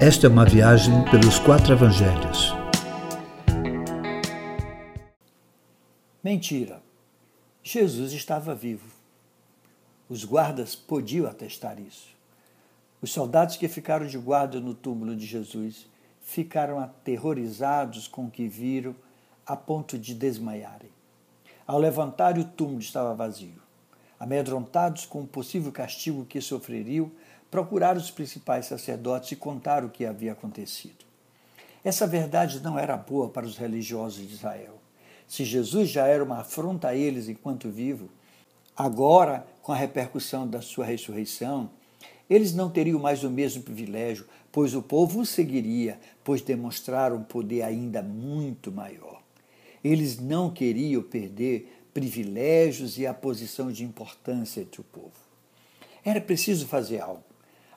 [0.00, 2.54] Esta é uma viagem pelos quatro evangelhos.
[6.22, 6.80] Mentira.
[7.64, 8.86] Jesus estava vivo.
[10.08, 12.10] Os guardas podiam atestar isso.
[13.02, 15.88] Os soldados que ficaram de guarda no túmulo de Jesus
[16.22, 18.94] ficaram aterrorizados com o que viram
[19.44, 20.92] a ponto de desmaiarem.
[21.66, 23.60] Ao levantar, o túmulo estava vazio.
[24.20, 27.10] Amedrontados com o possível castigo que sofreriam,
[27.50, 31.06] procuraram os principais sacerdotes e contaram o que havia acontecido.
[31.84, 34.78] Essa verdade não era boa para os religiosos de Israel.
[35.26, 38.08] Se Jesus já era uma afronta a eles enquanto vivo,
[38.76, 41.70] agora, com a repercussão da sua ressurreição,
[42.28, 47.22] eles não teriam mais o mesmo privilégio, pois o povo os seguiria, pois demonstraram um
[47.22, 49.22] poder ainda muito maior.
[49.82, 55.12] Eles não queriam perder privilégios e a posição de importância entre o povo.
[56.04, 57.24] Era preciso fazer algo.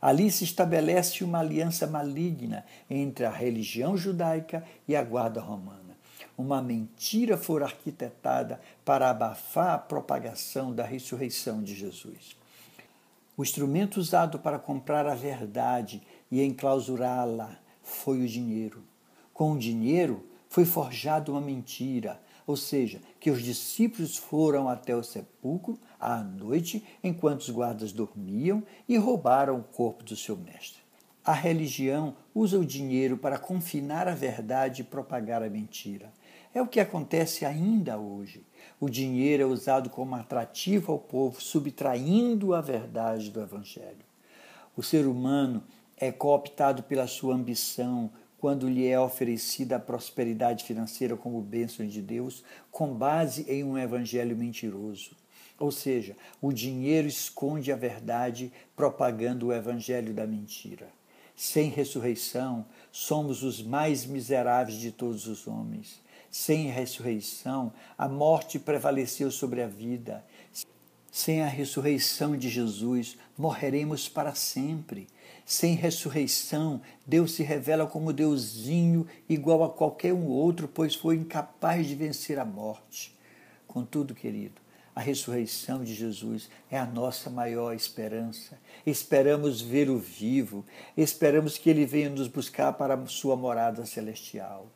[0.00, 5.96] Ali se estabelece uma aliança maligna entre a religião judaica e a guarda romana.
[6.38, 12.36] Uma mentira for arquitetada para abafar a propagação da ressurreição de Jesus.
[13.36, 18.82] O instrumento usado para comprar a verdade e enclausurá-la foi o dinheiro.
[19.34, 22.20] Com o dinheiro foi forjada uma mentira,
[22.50, 28.62] ou seja, que os discípulos foram até o sepulcro à noite enquanto os guardas dormiam
[28.88, 30.80] e roubaram o corpo do seu mestre.
[31.24, 36.12] A religião usa o dinheiro para confinar a verdade e propagar a mentira.
[36.52, 38.44] É o que acontece ainda hoje.
[38.80, 44.04] O dinheiro é usado como atrativo ao povo, subtraindo a verdade do Evangelho.
[44.76, 45.62] O ser humano
[45.96, 52.00] é cooptado pela sua ambição, quando lhe é oferecida a prosperidade financeira como bênção de
[52.00, 55.10] Deus, com base em um evangelho mentiroso.
[55.58, 60.88] Ou seja, o dinheiro esconde a verdade, propagando o evangelho da mentira.
[61.36, 66.00] Sem ressurreição, somos os mais miseráveis de todos os homens.
[66.30, 70.24] Sem ressurreição, a morte prevaleceu sobre a vida.
[71.10, 75.08] Sem a ressurreição de Jesus, morreremos para sempre.
[75.44, 81.86] Sem ressurreição, Deus se revela como Deusinho, igual a qualquer um outro, pois foi incapaz
[81.88, 83.18] de vencer a morte.
[83.66, 84.60] Contudo, querido,
[84.94, 88.58] a ressurreição de Jesus é a nossa maior esperança.
[88.86, 90.64] Esperamos ver o vivo,
[90.96, 94.68] esperamos que ele venha nos buscar para a sua morada celestial.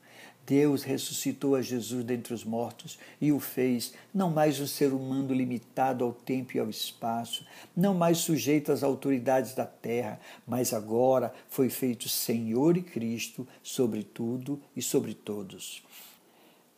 [0.46, 5.32] Deus ressuscitou a Jesus dentre os mortos e o fez não mais um ser humano
[5.32, 11.32] limitado ao tempo e ao espaço, não mais sujeito às autoridades da terra, mas agora
[11.48, 15.82] foi feito Senhor e Cristo sobre tudo e sobre todos.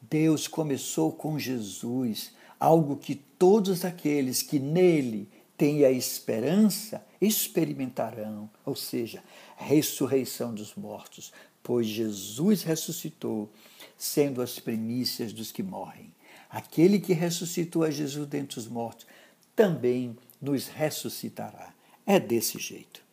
[0.01, 8.77] Deus começou com Jesus, algo que todos aqueles que nele têm a esperança experimentarão, ou
[8.77, 9.23] seja,
[9.57, 13.51] ressurreição dos mortos, pois Jesus ressuscitou,
[13.97, 16.15] sendo as primícias dos que morrem.
[16.51, 19.07] Aquele que ressuscitou a Jesus dentre os mortos
[19.55, 21.75] também nos ressuscitará.
[22.05, 23.06] É desse jeito.